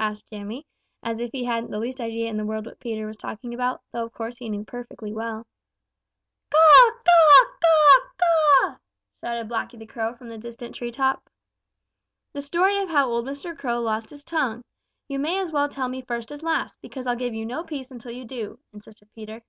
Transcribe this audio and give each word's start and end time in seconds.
asked 0.00 0.28
Jimmy, 0.30 0.66
as 1.04 1.20
if 1.20 1.30
he 1.30 1.44
hadn't 1.44 1.70
the 1.70 1.78
least 1.78 2.00
idea 2.00 2.28
in 2.28 2.36
the 2.36 2.44
world 2.44 2.66
what 2.66 2.80
Peter 2.80 3.06
was 3.06 3.16
talking 3.16 3.54
about, 3.54 3.82
though 3.92 4.04
of 4.04 4.12
course 4.12 4.36
he 4.38 4.48
knew 4.48 4.64
perfectly 4.64 5.12
well. 5.12 5.46
"Caw, 6.52 6.90
caw, 7.04 7.46
caw, 7.62 8.00
caw!" 8.18 8.78
shouted 9.20 9.48
Blacky 9.48 9.78
the 9.78 9.86
Crow 9.86 10.12
from 10.16 10.28
the 10.28 10.38
distant 10.38 10.74
tree 10.74 10.90
top. 10.90 11.30
"The 12.32 12.42
story 12.42 12.78
of 12.78 12.88
how 12.88 13.08
old 13.08 13.26
Mr. 13.26 13.56
Crow 13.56 13.80
lost 13.80 14.10
his 14.10 14.24
tongue. 14.24 14.64
You 15.06 15.20
may 15.20 15.38
as 15.38 15.52
well 15.52 15.68
tell 15.68 15.88
me 15.88 16.02
first 16.02 16.32
as 16.32 16.42
last, 16.42 16.80
because 16.80 17.06
I'll 17.06 17.14
give 17.14 17.34
you 17.34 17.46
no 17.46 17.62
peace 17.62 17.92
until 17.92 18.10
you 18.10 18.24
do," 18.24 18.58
insisted 18.72 19.08
Peter. 19.14 19.44